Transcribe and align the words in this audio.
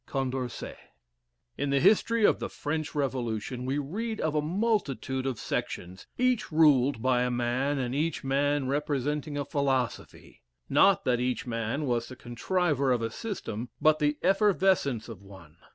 CONDORCET. 0.07 0.77
In 1.59 1.69
the 1.69 1.79
history 1.79 2.25
of 2.25 2.39
the 2.39 2.49
French 2.49 2.95
Revolution, 2.95 3.67
we 3.67 3.77
read 3.77 4.19
of 4.19 4.33
a 4.33 4.41
multitude 4.41 5.27
of 5.27 5.37
sections, 5.39 6.07
each 6.17 6.51
ruled 6.51 7.03
by 7.03 7.21
a 7.21 7.29
man, 7.29 7.77
and 7.77 7.93
each 7.93 8.23
man 8.23 8.67
representing 8.67 9.37
a 9.37 9.45
philosophy. 9.45 10.41
Not 10.67 11.03
that 11.05 11.19
each 11.19 11.45
man 11.45 11.85
was 11.85 12.07
the 12.07 12.15
contriver 12.15 12.91
of 12.91 13.03
a 13.03 13.11
system, 13.11 13.69
but 13.79 13.99
the 13.99 14.17
effervescence 14.23 15.07
of 15.07 15.21
one. 15.21 15.57